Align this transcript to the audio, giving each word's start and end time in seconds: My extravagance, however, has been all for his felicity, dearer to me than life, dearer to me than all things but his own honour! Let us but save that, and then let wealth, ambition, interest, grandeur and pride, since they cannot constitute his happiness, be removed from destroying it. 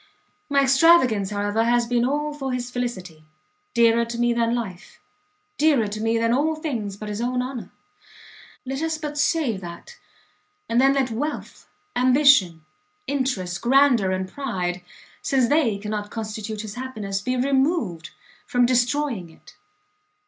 My 0.49 0.61
extravagance, 0.63 1.29
however, 1.29 1.63
has 1.63 1.85
been 1.85 2.03
all 2.05 2.33
for 2.33 2.53
his 2.53 2.71
felicity, 2.71 3.23
dearer 3.75 4.03
to 4.05 4.17
me 4.17 4.33
than 4.33 4.55
life, 4.55 4.99
dearer 5.59 5.87
to 5.89 6.01
me 6.01 6.17
than 6.17 6.33
all 6.33 6.55
things 6.55 6.97
but 6.97 7.07
his 7.07 7.21
own 7.21 7.39
honour! 7.43 7.69
Let 8.65 8.81
us 8.81 8.97
but 8.97 9.15
save 9.15 9.61
that, 9.61 9.99
and 10.67 10.81
then 10.81 10.95
let 10.95 11.11
wealth, 11.11 11.67
ambition, 11.95 12.65
interest, 13.05 13.61
grandeur 13.61 14.09
and 14.09 14.27
pride, 14.27 14.81
since 15.21 15.47
they 15.49 15.77
cannot 15.77 16.09
constitute 16.09 16.61
his 16.61 16.73
happiness, 16.73 17.21
be 17.21 17.37
removed 17.37 18.09
from 18.47 18.65
destroying 18.65 19.29
it. 19.29 19.53